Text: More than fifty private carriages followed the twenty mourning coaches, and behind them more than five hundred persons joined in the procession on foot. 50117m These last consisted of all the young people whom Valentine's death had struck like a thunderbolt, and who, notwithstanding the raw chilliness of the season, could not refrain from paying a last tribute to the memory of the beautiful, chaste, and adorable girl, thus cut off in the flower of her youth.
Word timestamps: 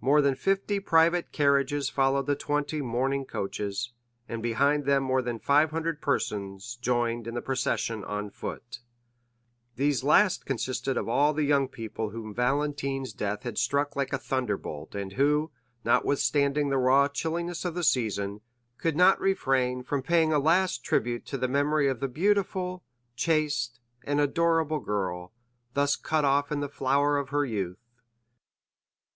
More 0.00 0.20
than 0.20 0.34
fifty 0.34 0.80
private 0.80 1.30
carriages 1.30 1.88
followed 1.88 2.26
the 2.26 2.34
twenty 2.34 2.82
mourning 2.82 3.24
coaches, 3.24 3.92
and 4.28 4.42
behind 4.42 4.84
them 4.84 5.04
more 5.04 5.22
than 5.22 5.38
five 5.38 5.70
hundred 5.70 6.00
persons 6.02 6.74
joined 6.82 7.28
in 7.28 7.34
the 7.34 7.40
procession 7.40 8.02
on 8.02 8.30
foot. 8.30 8.80
50117m 9.76 9.76
These 9.76 10.02
last 10.02 10.44
consisted 10.44 10.96
of 10.96 11.08
all 11.08 11.32
the 11.32 11.44
young 11.44 11.68
people 11.68 12.10
whom 12.10 12.34
Valentine's 12.34 13.12
death 13.12 13.44
had 13.44 13.58
struck 13.58 13.94
like 13.94 14.12
a 14.12 14.18
thunderbolt, 14.18 14.96
and 14.96 15.12
who, 15.12 15.52
notwithstanding 15.84 16.70
the 16.70 16.76
raw 16.78 17.06
chilliness 17.06 17.64
of 17.64 17.74
the 17.76 17.84
season, 17.84 18.40
could 18.76 18.96
not 18.96 19.20
refrain 19.20 19.84
from 19.84 20.02
paying 20.02 20.32
a 20.32 20.40
last 20.40 20.82
tribute 20.82 21.24
to 21.26 21.38
the 21.38 21.46
memory 21.46 21.86
of 21.86 22.00
the 22.00 22.08
beautiful, 22.08 22.82
chaste, 23.14 23.78
and 24.02 24.20
adorable 24.20 24.80
girl, 24.80 25.32
thus 25.74 25.94
cut 25.94 26.24
off 26.24 26.50
in 26.50 26.58
the 26.58 26.68
flower 26.68 27.16
of 27.16 27.28
her 27.28 27.44
youth. 27.44 27.78